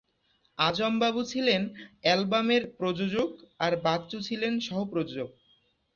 [0.57, 1.61] আজম বাবু ছিলেন
[2.01, 3.29] অ্যালবামের প্রযোজক
[3.59, 5.29] আর বাচ্চু ছিলেন সহ-প্রযোজক।